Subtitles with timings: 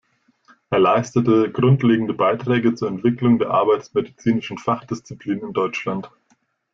[0.71, 6.09] Er leistete grundlegende Beiträge zur Entwicklung der arbeitsmedizinischen Fachdisziplin in Deutschland.